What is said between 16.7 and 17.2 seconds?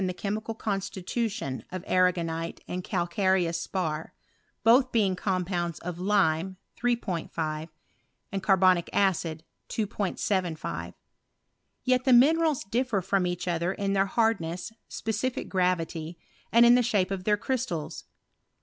the shape